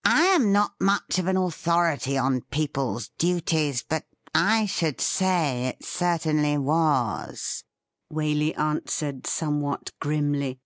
[0.04, 5.84] 'I am not much of an authority on people"'s duties, but I should say it
[5.84, 7.62] certainly was,''
[8.12, 10.58] Waley answered somewhat grimly.